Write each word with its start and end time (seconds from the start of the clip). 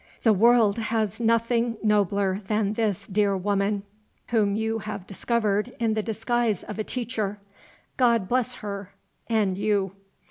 The 0.23 0.33
world 0.33 0.79
has 0.79 1.19
nothing 1.19 1.77
nobler 1.83 2.39
than 2.47 2.73
this 2.73 3.05
dear 3.05 3.37
woman, 3.37 3.83
whom 4.29 4.55
you 4.55 4.79
have 4.79 5.05
discovered 5.05 5.73
in 5.79 5.93
the 5.93 6.01
disguise 6.01 6.63
of 6.63 6.79
a 6.79 6.83
teacher. 6.83 7.37
God 7.97 8.27
bless 8.27 8.55
her 8.55 8.95
and 9.29 9.59
you!" 9.59 9.91